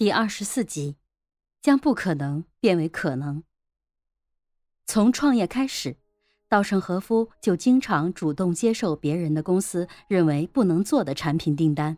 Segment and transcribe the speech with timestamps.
[0.00, 0.96] 第二十四集，
[1.60, 3.44] 将不可能变为可能。
[4.86, 5.94] 从创业开始，
[6.48, 11.94] 稻盛和夫就经常主动接受别人的公司认为不能做的产品订单。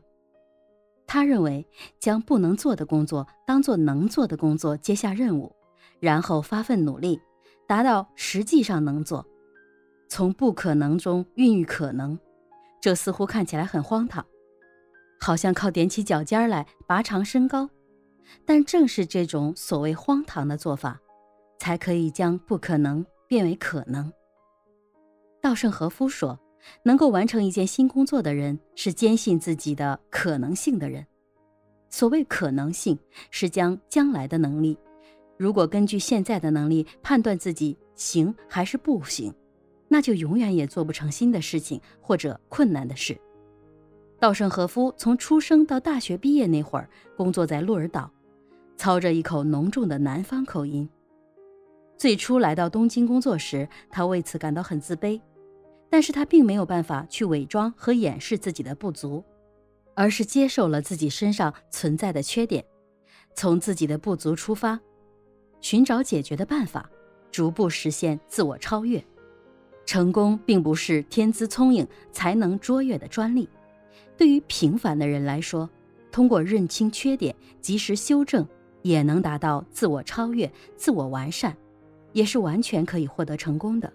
[1.06, 1.64] 他认为，
[2.00, 5.54] 将不能做的工作当做能做的工作接下任务，
[6.00, 7.20] 然后发奋努力，
[7.68, 9.24] 达到实际上能做，
[10.08, 12.18] 从不可能中孕育可能。
[12.80, 14.26] 这似乎看起来很荒唐，
[15.20, 17.70] 好像靠踮起脚尖来拔长身高。
[18.44, 21.00] 但正是这种所谓荒唐的做法，
[21.58, 24.12] 才可以将不可能变为可能。
[25.40, 26.38] 稻盛和夫说
[26.84, 31.04] ：“能够完成一件新工作的人，是坚信自己的可能性的人。
[31.90, 32.98] 所谓可能性，
[33.30, 34.78] 是将将来的能力，
[35.36, 39.34] 如果根据现在的能力判断自己行还是不行，
[39.88, 43.18] 那就永远也做不成新的事情或者困难的事。”
[44.22, 48.08] 稻盛和夫从出生到大学毕业那会儿，工作在鹿儿岛。
[48.76, 50.88] 操着一口浓重的南方口音。
[51.98, 55.20] 最初来到东京工作时，他为此感到很自卑，
[55.90, 59.24] 但是他并没有办法去伪装和掩饰自己的不足，
[59.94, 62.64] 而是接受了自己身上存在的缺点，
[63.34, 64.78] 从自己的不足出发，
[65.60, 66.88] 寻找解决的办法，
[67.32, 69.04] 逐步实现自我超越。
[69.84, 73.48] 成功并不是天资聪颖、才能卓越的专利，
[74.16, 75.68] 对于平凡的人来说，
[76.10, 78.46] 通过认清缺点，及时修正。
[78.82, 81.56] 也能达到自我超越、自我完善，
[82.12, 83.92] 也是完全可以获得成功的。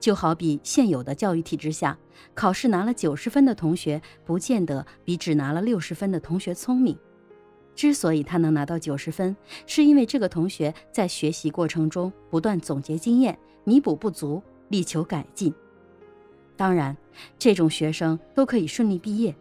[0.00, 1.98] 就好比现有的教育体制下，
[2.32, 6.98] 考试拿了九十分的同学，不见得比只拿了六十分的同学聪明。
[7.76, 9.36] 之所以他能拿到九十分，
[9.66, 15.52] 是因为这个同学在学习过程中不断总结经验，弥补不足，力求改进。
[16.56, 16.96] 当然，
[17.38, 19.34] 这种学生都可以顺利毕业。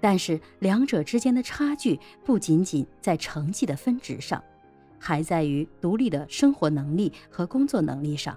[0.00, 4.42] 但是两者之间的差距不仅仅在成绩的分值上，
[4.98, 8.36] 还在于独立的生活能力和工作能力上。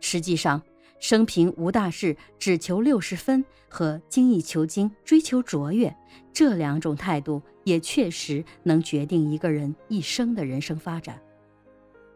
[0.00, 0.62] 实际上，
[1.00, 5.92] 生平无大事，只求六十分和精益求精、追求卓越
[6.32, 11.20] 这两种态度，也确实能决定一个人一生的人生发展。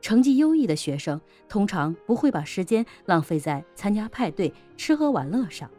[0.03, 1.19] 成绩优异的学生
[1.49, 5.71] 通常不会把时间浪费在参加派对、吃喝玩乐上。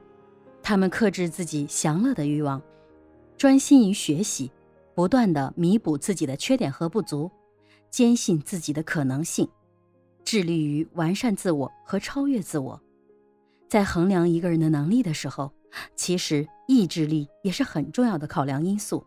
[0.63, 2.59] 他们克制自己享乐的欲望，
[3.37, 4.49] 专心于学习，
[4.95, 7.29] 不断的弥补自己的缺点和不足，
[7.91, 9.47] 坚信自己的可能性，
[10.23, 12.81] 致力于完善自我和超越自我。
[13.67, 15.51] 在衡量一个人的能力的时候，
[15.97, 19.05] 其实意志力也是很重要的考量因素。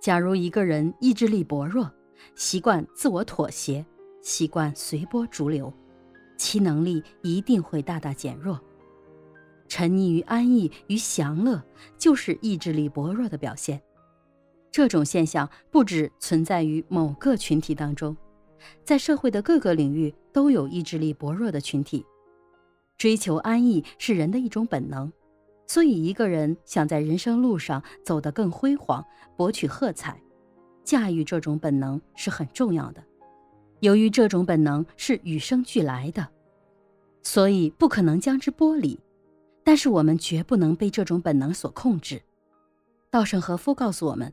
[0.00, 1.90] 假如一个人意志力薄弱，
[2.34, 3.84] 习惯自我妥协，
[4.20, 5.72] 习惯随波逐流，
[6.36, 8.60] 其能力一定会大大减弱。
[9.68, 11.62] 沉溺于安逸与享乐，
[11.96, 13.80] 就是意志力薄弱的表现。
[14.72, 18.16] 这种现象不只存在于某个群体当中，
[18.84, 22.04] 在社会的各个领域都有意志力薄弱的群体。
[22.98, 25.10] 追求安逸是人的一种本能，
[25.66, 29.04] 所以一个人想在人生路上走得更辉煌，
[29.36, 30.20] 博取喝彩，
[30.84, 33.02] 驾驭这种本能是很重要的。
[33.80, 36.28] 由于这种本能是与生俱来的，
[37.22, 38.98] 所以不可能将之剥离。
[39.62, 42.22] 但是我们绝不能被这种本能所控制。
[43.10, 44.32] 稻盛和夫告诉我们，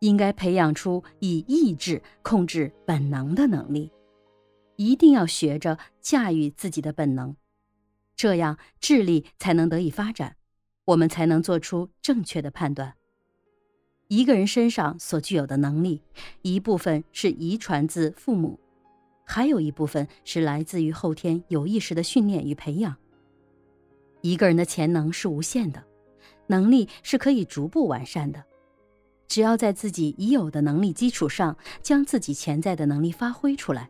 [0.00, 3.90] 应该培养出以意志控制本能的能力，
[4.76, 7.36] 一定要学着驾驭自己的本能，
[8.16, 10.36] 这样智力才能得以发展，
[10.86, 12.94] 我们才能做出正确的判断。
[14.12, 16.02] 一个人身上所具有的能力，
[16.42, 18.60] 一部分是遗传自父母，
[19.24, 22.94] 还有一部分是来自于后天有意识的训练与培养。
[24.20, 25.82] 一个人的潜能是无限的，
[26.48, 28.44] 能力是可以逐步完善的。
[29.28, 33.88] 只要在自己已有的能力基础上，将自己潜在的能力发挥出来，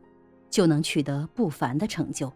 [0.49, 2.33] 就能取得不凡的成就。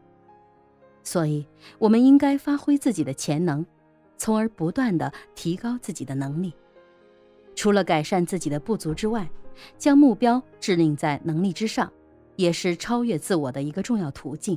[1.04, 1.46] 所以，
[1.78, 3.64] 我们应该发挥自己的潜能，
[4.18, 6.52] 从而不断的提高自己的能力。
[7.56, 9.28] 除了改善自己的不足之外，
[9.76, 11.92] 将目标制定在能力之上，
[12.36, 14.56] 也是超越自我的一个重要途径。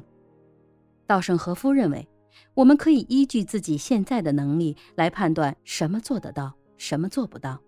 [1.08, 2.08] 稻盛和夫认为。
[2.54, 7.60] 我们可以依据自己现在的能力来判断什么做得到，什么做不到。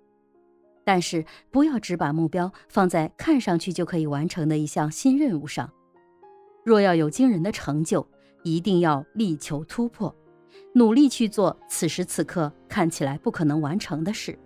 [0.84, 5.70] 但是不要只把目标放在看上去就可以完成的一项新任务上。
[6.64, 8.08] 若要有惊人的成就，
[8.44, 10.16] 一定要力求突破，
[10.74, 14.38] 努力去做此时此刻看起来不可能完成的事。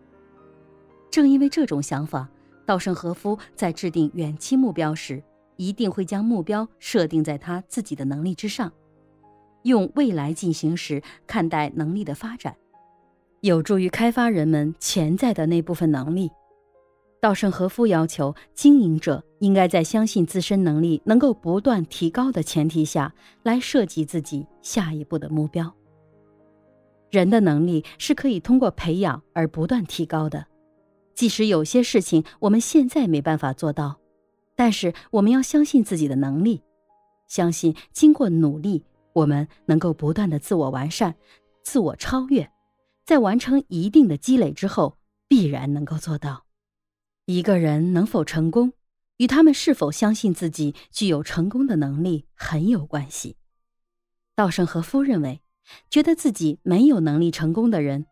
[1.16, 2.30] 正因为这种想法，
[2.66, 5.24] 稻盛和夫在制定远期目标时，
[5.56, 8.70] 一定会将目标设定在他自己的能力之上。
[9.64, 12.54] 用未来进行时看待能力的发展，
[13.40, 16.30] 有助于开发人们潜在的那部分能力。
[17.22, 25.74] 稻盛和夫要求经营者应该在相信自身能力能够不断提高的前提下来设计自己下一步的目标。
[27.10, 30.46] 人的能力是可以通过培养而不断提高的，
[31.16, 34.00] 即使有些事情我们现在没办法做到，
[34.56, 36.62] 但是我们要相信自己的能力，
[37.28, 38.84] 相信经过努力，
[39.14, 41.16] 我们能够不断的自我完善、
[41.64, 42.52] 自我超越，
[43.06, 44.98] 在完成一定的积累之后，
[45.28, 46.46] 必然能够做到。
[47.26, 48.74] 一个人能否成功，
[49.18, 53.38] 与他们是否相信自己具有成功的能力很有关系。
[54.36, 55.42] 稻盛和夫认为。
[55.90, 58.06] 觉得自己没有能力成功的人，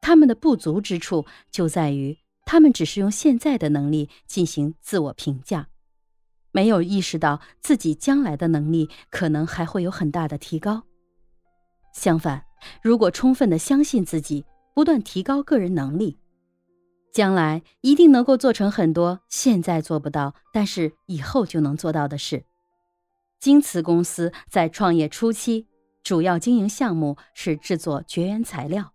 [0.00, 2.16] 他们的不足之处就在于
[2.50, 5.68] 他们只是用现在的能力进行自我评价，
[6.50, 10.82] 没有意识到自己将来的能力可能还会有很大的提高。
[11.94, 12.44] 相反，
[12.82, 14.44] 如果充分的相信自己，
[14.74, 16.18] 不断提高个人能力，
[17.12, 22.44] 将来一定能够做成很多现在做不到，但是以后就能做到的事。
[23.38, 25.68] 京瓷公司在创业初期。
[26.02, 28.92] 主要经营项目是制作绝缘材料，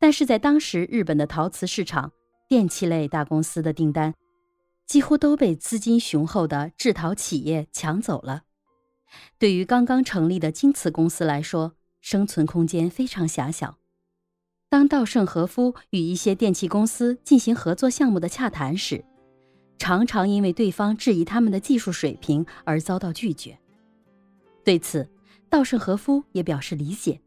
[0.00, 2.10] 但是在当时日本的陶瓷市场，
[2.48, 4.14] 电器类大公司的订单
[4.86, 8.42] 几乎都被资金雄厚的制陶企业抢走了。
[9.38, 13.78] 对于刚刚成立的京瓷公司来说，生存空间非常狭小。
[14.68, 19.04] 当稻盛和夫与一些电器公司进行合作项目的洽谈时，
[19.78, 23.58] 常常因为对方质疑他们的技术水平而遭到拒绝。
[24.64, 25.08] 对此，
[25.48, 27.20] 稻盛和夫也表示理解，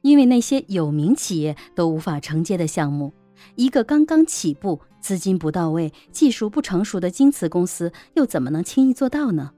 [0.00, 3.12] 因为那些有名企业都无法承接的项目，
[3.56, 9.52] 一个刚刚起步、资金不到位、技术不成熟的京瓷公司又怎么能轻易做到呢？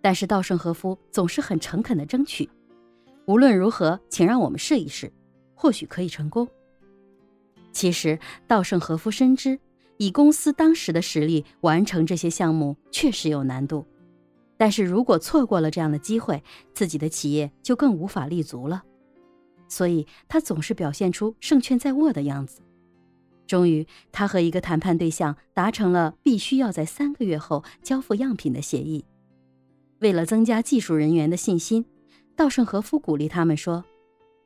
[0.00, 2.48] 但是稻盛和夫总是很诚恳地争取，
[3.26, 5.10] 无论如何，请让我们试一试，
[5.54, 6.46] 或许可以成功。
[7.72, 9.58] 其实，稻盛和夫深知，
[9.96, 13.86] 以公司当时的实力完成这些项目确实有难度。
[14.56, 16.42] 但是如果错过了这样的机会，
[16.74, 18.84] 自己的企业就更无法立足了。
[19.66, 22.60] 所以他总是表现出胜券在握的样子。
[23.46, 29.04] 终于，他和一个谈判对象达成了必须要在三个月后交付样品的协议。
[30.00, 31.84] 为了增加技术人员的信心，
[32.34, 33.84] 稻盛和夫鼓励他们说：“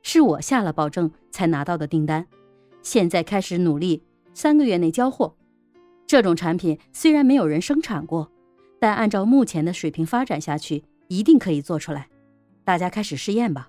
[0.03, 2.27] 是我下了保证才拿到的订单，
[2.83, 4.03] 现在开始努力，
[4.35, 5.35] 三个月内交货。
[6.07, 8.31] 这种产品虽然没有人生产过。”
[8.81, 12.09] 但按照目前的水平发展下去，一定可以做出来。
[12.63, 13.69] 大家开始试验吧。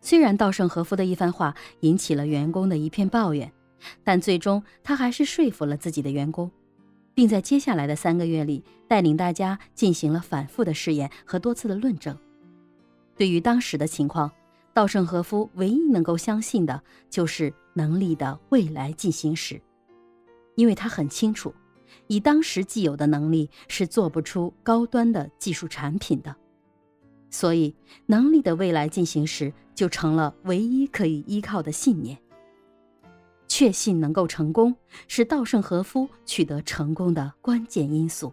[0.00, 3.52] 虽然稻盛和夫的一番话引起了员工的一片抱怨，
[4.04, 6.50] 但最终他还是说服了自己的员工，
[7.14, 12.16] 并在接下来的三个月里带领大家进行了反复的试验和多次的论证。
[13.16, 14.30] 对于当时的情况，
[14.72, 19.60] 稻盛和夫唯一能够相信的就是能力的未来进行时，
[20.54, 21.52] 因为他很清楚。
[22.06, 26.34] 以当时既有的能力是做不出高端的技术产品的，
[27.30, 27.74] 所以
[28.06, 32.16] 能力的未来进行时就成了唯一可以依靠的信念。
[33.58, 34.72] 确信能够成功
[35.08, 38.32] 是稻盛和夫取得成功的关键因素。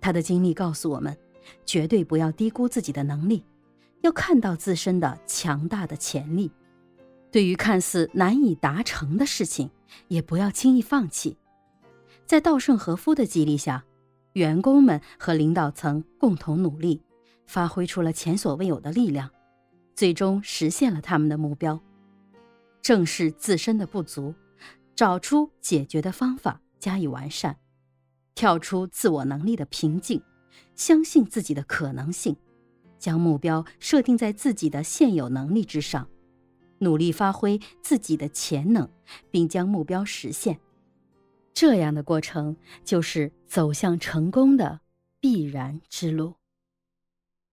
[0.00, 1.14] 他的经历告诉我们，
[1.66, 3.44] 绝对不要低估自己的能力，
[4.00, 6.50] 要看到自身的强大的潜力。
[7.30, 9.68] 对于看似难以达成的事情，
[10.08, 11.36] 也不要轻易放弃。
[12.24, 13.84] 在稻盛和夫的激励下，
[14.32, 17.02] 员工们和领导层共同努力，
[17.46, 19.28] 发挥出了前所未有的力量，
[19.94, 21.78] 最终实现了他们的目标。
[22.82, 24.34] 正视自身的不足，
[24.94, 27.56] 找出解决的方法加以完善，
[28.34, 30.22] 跳出自我能力的瓶颈，
[30.74, 32.36] 相信自己的可能性，
[32.98, 36.08] 将目标设定在自己的现有能力之上，
[36.78, 38.88] 努力发挥自己的潜能，
[39.30, 40.58] 并将目标实现。
[41.52, 44.80] 这样的过程就是走向成功的
[45.20, 46.39] 必然之路。